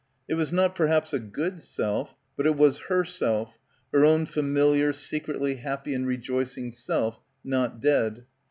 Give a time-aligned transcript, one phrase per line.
[0.27, 3.59] It was not perhaps a "good" self, but it was herself,
[3.93, 8.25] her own familiar secretly happy and rejoicing self— not dead.